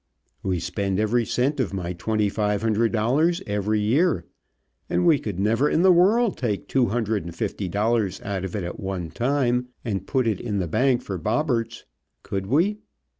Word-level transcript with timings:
We 0.41 0.59
spend 0.59 0.99
every 0.99 1.25
cent 1.25 1.59
of 1.59 1.75
my 1.75 1.93
twenty 1.93 2.27
five 2.27 2.63
hundred 2.63 2.91
dollars 2.91 3.39
every 3.45 3.79
year, 3.81 4.25
and 4.89 5.05
we 5.05 5.19
could 5.19 5.39
never 5.39 5.69
in 5.69 5.83
the 5.83 5.91
world 5.91 6.39
take 6.39 6.67
two 6.67 6.87
hundred 6.87 7.23
and 7.23 7.35
fifty 7.35 7.69
dollars 7.69 8.19
out 8.21 8.43
of 8.43 8.55
it 8.55 8.63
at 8.63 8.79
one 8.79 9.11
time 9.11 9.67
and 9.85 10.07
put 10.07 10.25
it 10.25 10.41
in 10.41 10.57
the 10.57 10.67
bank 10.67 11.03
for 11.03 11.19
Bobberts, 11.19 11.83
could 12.23 12.47
we? 12.47 12.79